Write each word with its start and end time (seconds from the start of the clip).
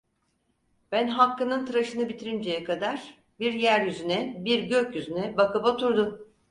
Ben 0.91 1.07
Hakkı'nın 1.07 1.65
tıraşını 1.65 2.09
bitirinceye 2.09 2.63
kadar 2.63 3.17
bir 3.39 3.53
yeryüzüne, 3.53 4.35
bir 4.45 4.63
gökyüzüne 4.63 5.37
bakıp 5.37 5.65
oturdu. 5.65 6.27